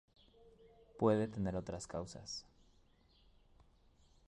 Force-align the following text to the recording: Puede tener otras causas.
Puede 0.97 1.27
tener 1.27 1.55
otras 1.55 1.85
causas. 1.85 2.43